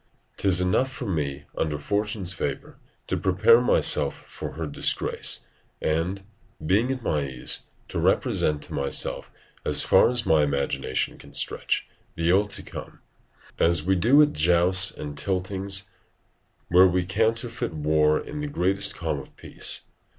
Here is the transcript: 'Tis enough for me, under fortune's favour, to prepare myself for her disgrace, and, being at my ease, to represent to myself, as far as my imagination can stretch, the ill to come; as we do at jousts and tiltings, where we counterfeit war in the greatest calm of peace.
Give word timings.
'Tis 0.37 0.59
enough 0.59 0.91
for 0.91 1.05
me, 1.05 1.43
under 1.55 1.77
fortune's 1.77 2.33
favour, 2.33 2.79
to 3.05 3.15
prepare 3.15 3.61
myself 3.61 4.25
for 4.27 4.53
her 4.53 4.65
disgrace, 4.65 5.41
and, 5.79 6.23
being 6.65 6.89
at 6.91 7.03
my 7.03 7.21
ease, 7.27 7.67
to 7.87 7.99
represent 7.99 8.63
to 8.63 8.73
myself, 8.73 9.29
as 9.63 9.83
far 9.83 10.09
as 10.09 10.25
my 10.25 10.41
imagination 10.41 11.19
can 11.19 11.35
stretch, 11.35 11.87
the 12.15 12.31
ill 12.31 12.47
to 12.47 12.63
come; 12.63 12.97
as 13.59 13.83
we 13.83 13.95
do 13.95 14.23
at 14.23 14.33
jousts 14.33 14.89
and 14.89 15.19
tiltings, 15.19 15.87
where 16.69 16.87
we 16.87 17.05
counterfeit 17.05 17.71
war 17.75 18.19
in 18.19 18.41
the 18.41 18.47
greatest 18.47 18.95
calm 18.95 19.19
of 19.19 19.35
peace. 19.35 19.81